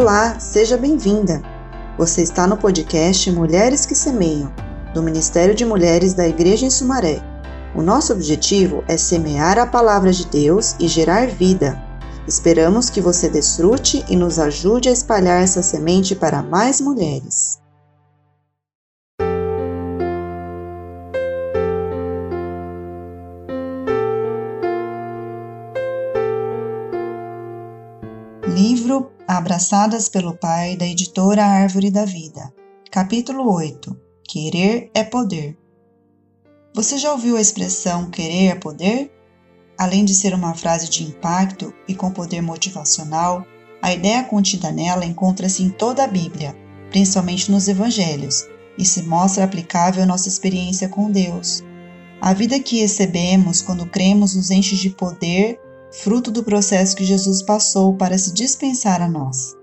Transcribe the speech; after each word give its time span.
Olá, 0.00 0.38
seja 0.38 0.76
bem-vinda! 0.76 1.42
Você 1.98 2.22
está 2.22 2.46
no 2.46 2.56
podcast 2.56 3.28
Mulheres 3.32 3.84
que 3.84 3.96
Semeiam, 3.96 4.52
do 4.94 5.02
Ministério 5.02 5.56
de 5.56 5.64
Mulheres 5.64 6.14
da 6.14 6.24
Igreja 6.24 6.64
em 6.64 6.70
Sumaré. 6.70 7.20
O 7.74 7.82
nosso 7.82 8.12
objetivo 8.12 8.84
é 8.86 8.96
semear 8.96 9.58
a 9.58 9.66
palavra 9.66 10.12
de 10.12 10.24
Deus 10.28 10.76
e 10.78 10.86
gerar 10.86 11.26
vida. 11.26 11.82
Esperamos 12.28 12.88
que 12.88 13.00
você 13.00 13.28
desfrute 13.28 14.04
e 14.08 14.14
nos 14.14 14.38
ajude 14.38 14.88
a 14.88 14.92
espalhar 14.92 15.42
essa 15.42 15.64
semente 15.64 16.14
para 16.14 16.44
mais 16.44 16.80
mulheres. 16.80 17.58
Livro 28.54 29.12
Abraçadas 29.26 30.08
pelo 30.08 30.34
Pai, 30.34 30.76
da 30.76 30.86
editora 30.86 31.44
Árvore 31.44 31.90
da 31.90 32.04
Vida. 32.04 32.52
Capítulo 32.90 33.52
8 33.52 33.96
Querer 34.24 34.90
é 34.94 35.04
Poder. 35.04 35.56
Você 36.74 36.98
já 36.98 37.12
ouviu 37.12 37.36
a 37.36 37.40
expressão 37.40 38.10
querer 38.10 38.46
é 38.46 38.54
poder? 38.54 39.12
Além 39.76 40.04
de 40.04 40.14
ser 40.14 40.34
uma 40.34 40.54
frase 40.54 40.88
de 40.88 41.04
impacto 41.04 41.72
e 41.86 41.94
com 41.94 42.10
poder 42.10 42.40
motivacional, 42.40 43.44
a 43.82 43.92
ideia 43.92 44.24
contida 44.24 44.72
nela 44.72 45.04
encontra-se 45.04 45.62
em 45.62 45.70
toda 45.70 46.02
a 46.04 46.08
Bíblia, 46.08 46.56
principalmente 46.90 47.50
nos 47.50 47.68
Evangelhos, 47.68 48.46
e 48.76 48.84
se 48.84 49.02
mostra 49.02 49.44
aplicável 49.44 50.02
à 50.02 50.06
nossa 50.06 50.28
experiência 50.28 50.88
com 50.88 51.10
Deus. 51.10 51.62
A 52.20 52.32
vida 52.32 52.58
que 52.58 52.80
recebemos 52.80 53.62
quando 53.62 53.86
cremos 53.86 54.34
nos 54.34 54.50
enche 54.50 54.74
de 54.74 54.90
poder 54.90 55.60
fruto 55.90 56.30
do 56.30 56.44
processo 56.44 56.96
que 56.96 57.04
Jesus 57.04 57.42
passou 57.42 57.94
para 57.94 58.18
se 58.18 58.32
dispensar 58.32 59.00
a 59.00 59.08
nós. 59.08 59.56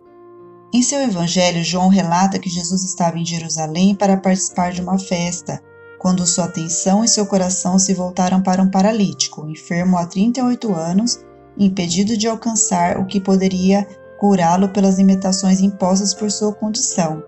Em 0.74 0.82
seu 0.82 1.00
evangelho, 1.02 1.64
João 1.64 1.88
relata 1.88 2.40
que 2.40 2.50
Jesus 2.50 2.84
estava 2.84 3.18
em 3.18 3.26
Jerusalém 3.26 3.96
para 3.96 4.18
participar 4.18 4.74
de 4.74 4.82
uma 4.82 5.00
festa, 5.00 5.62
quando 6.00 6.26
sua 6.26 6.46
atenção 6.46 7.04
e 7.04 7.08
seu 7.08 7.26
coração 7.26 7.80
se 7.80 7.94
voltaram 7.94 8.42
para 8.42 8.62
um 8.62 8.70
paralítico, 8.70 9.48
enfermo 9.48 9.98
há 9.98 10.06
38 10.06 10.74
anos, 10.74 11.20
impedido 11.58 12.18
de 12.18 12.28
alcançar 12.28 13.00
o 13.00 13.06
que 13.06 13.22
poderia 13.22 13.88
curá-lo 14.20 14.70
pelas 14.70 14.98
limitações 14.98 15.62
impostas 15.62 16.14
por 16.14 16.30
sua 16.30 16.54
condição. 16.54 17.24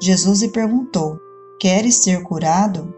Jesus 0.00 0.42
lhe 0.42 0.48
perguntou: 0.48 1.18
Queres 1.58 1.96
ser 1.96 2.22
curado? 2.22 2.94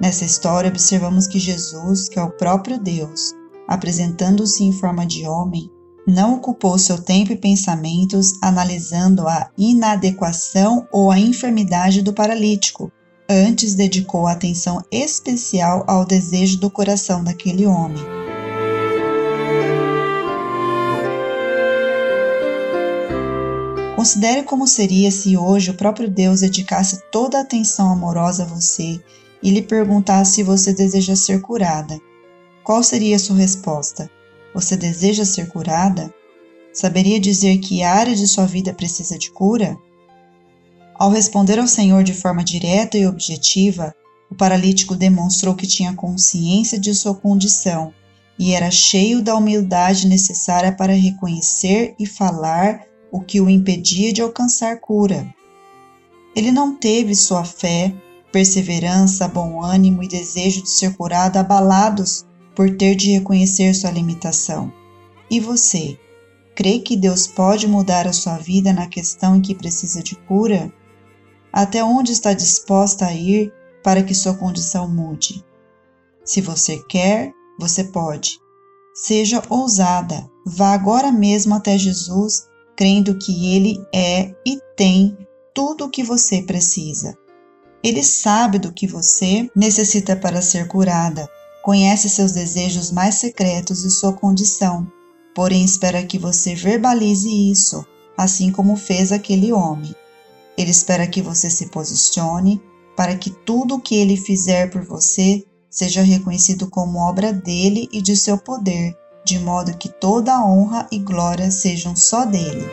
Nessa 0.00 0.24
história, 0.24 0.68
observamos 0.68 1.26
que 1.26 1.38
Jesus, 1.38 2.08
que 2.08 2.18
é 2.18 2.22
o 2.22 2.30
próprio 2.30 2.78
Deus, 2.78 3.32
apresentando-se 3.66 4.64
em 4.64 4.72
forma 4.72 5.06
de 5.06 5.26
homem, 5.26 5.70
não 6.06 6.34
ocupou 6.34 6.78
seu 6.78 7.00
tempo 7.00 7.32
e 7.32 7.36
pensamentos 7.36 8.34
analisando 8.42 9.26
a 9.26 9.50
inadequação 9.56 10.86
ou 10.92 11.10
a 11.10 11.18
enfermidade 11.18 12.02
do 12.02 12.12
paralítico, 12.12 12.92
antes 13.28 13.74
dedicou 13.74 14.26
atenção 14.26 14.82
especial 14.90 15.84
ao 15.86 16.04
desejo 16.04 16.58
do 16.58 16.70
coração 16.70 17.24
daquele 17.24 17.66
homem. 17.66 18.02
Considere 23.96 24.42
como 24.42 24.66
seria 24.66 25.10
se 25.10 25.34
hoje 25.34 25.70
o 25.70 25.74
próprio 25.74 26.10
Deus 26.10 26.40
dedicasse 26.40 27.02
toda 27.10 27.38
a 27.38 27.40
atenção 27.40 27.90
amorosa 27.90 28.42
a 28.42 28.46
você 28.46 29.00
e 29.42 29.50
lhe 29.50 29.62
perguntasse 29.62 30.34
se 30.34 30.42
você 30.42 30.74
deseja 30.74 31.16
ser 31.16 31.40
curada. 31.40 31.98
Qual 32.64 32.82
seria 32.82 33.16
a 33.16 33.18
sua 33.18 33.36
resposta? 33.36 34.10
Você 34.54 34.74
deseja 34.74 35.26
ser 35.26 35.48
curada? 35.48 36.10
Saberia 36.72 37.20
dizer 37.20 37.58
que 37.58 37.82
área 37.82 38.16
de 38.16 38.26
sua 38.26 38.46
vida 38.46 38.72
precisa 38.72 39.18
de 39.18 39.30
cura? 39.30 39.76
Ao 40.94 41.10
responder 41.10 41.58
ao 41.58 41.68
Senhor 41.68 42.02
de 42.02 42.14
forma 42.14 42.42
direta 42.42 42.96
e 42.96 43.06
objetiva, 43.06 43.94
o 44.30 44.34
paralítico 44.34 44.96
demonstrou 44.96 45.54
que 45.54 45.66
tinha 45.66 45.92
consciência 45.92 46.80
de 46.80 46.94
sua 46.94 47.14
condição 47.14 47.92
e 48.38 48.54
era 48.54 48.70
cheio 48.70 49.20
da 49.20 49.36
humildade 49.36 50.08
necessária 50.08 50.72
para 50.72 50.94
reconhecer 50.94 51.94
e 51.98 52.06
falar 52.06 52.86
o 53.12 53.20
que 53.20 53.42
o 53.42 53.50
impedia 53.50 54.10
de 54.10 54.22
alcançar 54.22 54.80
cura. 54.80 55.28
Ele 56.34 56.50
não 56.50 56.74
teve 56.74 57.14
sua 57.14 57.44
fé, 57.44 57.92
perseverança, 58.32 59.28
bom 59.28 59.62
ânimo 59.62 60.02
e 60.02 60.08
desejo 60.08 60.62
de 60.62 60.70
ser 60.70 60.96
curado 60.96 61.36
abalados 61.36 62.24
por 62.54 62.76
ter 62.76 62.94
de 62.94 63.12
reconhecer 63.12 63.74
sua 63.74 63.90
limitação. 63.90 64.72
E 65.30 65.40
você, 65.40 65.98
crê 66.54 66.78
que 66.78 66.96
Deus 66.96 67.26
pode 67.26 67.66
mudar 67.66 68.06
a 68.06 68.12
sua 68.12 68.38
vida 68.38 68.72
na 68.72 68.86
questão 68.86 69.36
em 69.36 69.40
que 69.40 69.54
precisa 69.54 70.02
de 70.02 70.14
cura? 70.14 70.72
Até 71.52 71.82
onde 71.82 72.12
está 72.12 72.32
disposta 72.32 73.06
a 73.06 73.14
ir 73.14 73.52
para 73.82 74.02
que 74.02 74.14
sua 74.14 74.34
condição 74.34 74.88
mude? 74.88 75.44
Se 76.24 76.40
você 76.40 76.82
quer, 76.88 77.32
você 77.58 77.84
pode. 77.84 78.38
Seja 78.94 79.42
ousada, 79.48 80.28
vá 80.46 80.72
agora 80.72 81.10
mesmo 81.10 81.54
até 81.54 81.76
Jesus, 81.76 82.48
crendo 82.76 83.18
que 83.18 83.54
Ele 83.54 83.76
é 83.92 84.34
e 84.46 84.58
tem 84.76 85.16
tudo 85.54 85.84
o 85.84 85.90
que 85.90 86.02
você 86.02 86.42
precisa. 86.42 87.16
Ele 87.82 88.02
sabe 88.02 88.58
do 88.58 88.72
que 88.72 88.86
você 88.86 89.50
necessita 89.54 90.16
para 90.16 90.40
ser 90.40 90.66
curada 90.68 91.28
conhece 91.64 92.10
seus 92.10 92.32
desejos 92.32 92.90
mais 92.90 93.14
secretos 93.14 93.84
e 93.84 93.90
sua 93.90 94.12
condição, 94.12 94.86
porém 95.34 95.64
espera 95.64 96.04
que 96.04 96.18
você 96.18 96.54
verbalize 96.54 97.26
isso, 97.50 97.82
assim 98.18 98.52
como 98.52 98.76
fez 98.76 99.10
aquele 99.10 99.50
homem. 99.50 99.94
Ele 100.58 100.70
espera 100.70 101.06
que 101.06 101.22
você 101.22 101.48
se 101.48 101.70
posicione 101.70 102.60
para 102.94 103.16
que 103.16 103.30
tudo 103.30 103.76
o 103.76 103.80
que 103.80 103.94
ele 103.94 104.14
fizer 104.14 104.70
por 104.70 104.84
você 104.84 105.42
seja 105.70 106.02
reconhecido 106.02 106.68
como 106.68 106.98
obra 106.98 107.32
dele 107.32 107.88
e 107.90 108.02
de 108.02 108.14
seu 108.14 108.36
poder, 108.36 108.94
de 109.24 109.38
modo 109.38 109.74
que 109.78 109.88
toda 109.88 110.34
a 110.34 110.46
honra 110.46 110.86
e 110.92 110.98
glória 110.98 111.50
sejam 111.50 111.96
só 111.96 112.26
dele. 112.26 112.64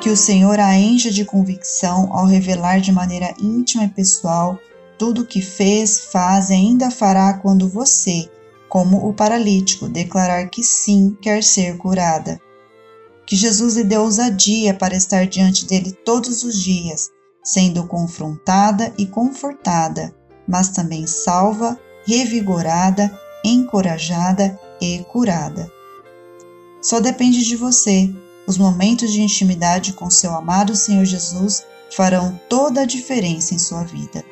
Que 0.00 0.08
o 0.08 0.16
Senhor 0.16 0.58
a 0.58 0.78
encha 0.78 1.10
de 1.10 1.26
convicção 1.26 2.08
ao 2.10 2.24
revelar 2.24 2.80
de 2.80 2.90
maneira 2.90 3.34
íntima 3.38 3.84
e 3.84 3.88
pessoal 3.88 4.58
tudo 4.98 5.22
o 5.22 5.26
que 5.26 5.42
fez, 5.42 6.00
faz 6.00 6.48
e 6.48 6.54
ainda 6.54 6.90
fará 6.90 7.34
quando 7.34 7.68
você, 7.68 8.30
como 8.68 9.06
o 9.06 9.12
paralítico, 9.12 9.88
declarar 9.88 10.48
que 10.48 10.62
sim 10.62 11.16
quer 11.20 11.42
ser 11.42 11.76
curada. 11.76 12.40
Que 13.26 13.36
Jesus 13.36 13.76
lhe 13.76 13.84
dê 13.84 13.98
ousadia 13.98 14.72
para 14.72 14.96
estar 14.96 15.26
diante 15.26 15.66
dele 15.66 15.92
todos 15.92 16.44
os 16.44 16.62
dias, 16.62 17.10
sendo 17.44 17.86
confrontada 17.86 18.92
e 18.96 19.06
confortada, 19.06 20.14
mas 20.48 20.70
também 20.70 21.06
salva, 21.06 21.78
revigorada, 22.06 23.10
encorajada 23.44 24.58
e 24.80 25.04
curada. 25.10 25.70
Só 26.80 27.00
depende 27.00 27.44
de 27.44 27.56
você 27.56 28.10
os 28.50 28.58
momentos 28.58 29.12
de 29.12 29.22
intimidade 29.22 29.92
com 29.92 30.10
seu 30.10 30.34
amado 30.34 30.74
Senhor 30.74 31.04
Jesus 31.04 31.64
farão 31.88 32.38
toda 32.48 32.80
a 32.80 32.84
diferença 32.84 33.54
em 33.54 33.60
sua 33.60 33.84
vida. 33.84 34.24